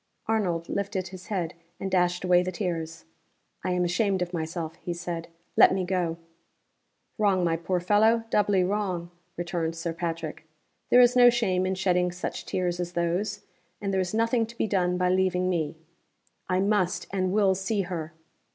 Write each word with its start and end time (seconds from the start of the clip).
Arnold 0.25 0.67
lifted 0.67 1.09
his 1.09 1.27
head, 1.27 1.53
and 1.79 1.91
dashed 1.91 2.23
away 2.23 2.41
the 2.41 2.51
tears. 2.51 3.05
"I 3.63 3.69
am 3.73 3.83
ashamed 3.85 4.23
of 4.23 4.33
myself," 4.33 4.73
he 4.77 4.95
said. 4.95 5.27
"Let 5.55 5.75
me 5.75 5.85
go." 5.85 6.17
"Wrong, 7.19 7.43
my 7.43 7.55
poor 7.55 7.79
fellow 7.79 8.23
doubly 8.31 8.63
wrong!" 8.63 9.11
returned 9.37 9.75
Sir 9.75 9.93
Patrick. 9.93 10.43
"There 10.89 11.01
is 11.01 11.15
no 11.15 11.29
shame 11.29 11.67
in 11.67 11.75
shedding 11.75 12.11
such 12.11 12.47
tears 12.47 12.79
as 12.79 12.93
those. 12.93 13.41
And 13.79 13.93
there 13.93 14.01
is 14.01 14.11
nothing 14.11 14.47
to 14.47 14.57
be 14.57 14.65
done 14.65 14.97
by 14.97 15.09
leaving 15.09 15.47
me." 15.47 15.77
"I 16.49 16.61
must 16.61 17.05
and 17.13 17.31
will 17.31 17.53
see 17.53 17.81
her!" 17.81 18.11